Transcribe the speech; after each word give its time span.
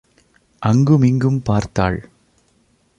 அங்கு 0.61 0.99
மிங்கும் 0.99 1.41
பார்த்தாள். 1.43 2.09